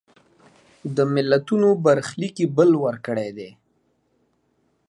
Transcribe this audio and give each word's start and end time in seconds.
د 0.95 0.97
ملتونو 1.13 1.69
برخلیک 1.85 2.35
یې 2.41 2.47
بل 2.57 2.69
وړ 2.81 2.95
کړی 3.07 3.29
دی. 3.37 3.49